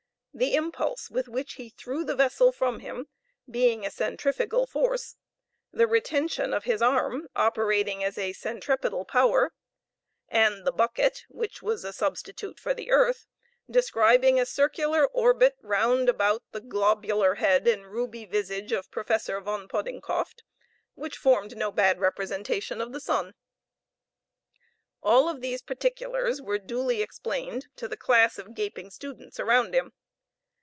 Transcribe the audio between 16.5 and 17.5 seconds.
the globular